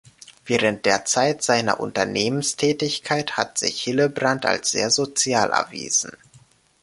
Während 0.47 0.87
der 0.87 1.05
Zeit 1.05 1.43
seiner 1.43 1.79
Unternehmenstätigkeit 1.79 3.37
hat 3.37 3.59
sich 3.59 3.83
Hillebrand 3.83 4.47
als 4.47 4.71
sehr 4.71 4.89
sozial 4.89 5.51
erwiesen. 5.51 6.17